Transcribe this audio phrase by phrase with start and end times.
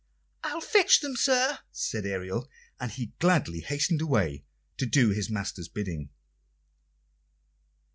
[0.43, 4.45] "I'll fetch them, sir," said Ariel; and he gladly hastened away
[4.77, 6.09] to do his master's bidding.